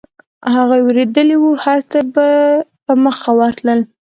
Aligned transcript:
هغوی 0.55 0.81
وېرېدلي 0.83 1.35
و، 1.39 1.45
هرڅه 1.63 1.85
چې 1.91 1.99
به 2.13 2.27
په 2.85 2.93
مخه 3.03 3.29
ورتلل. 3.39 3.79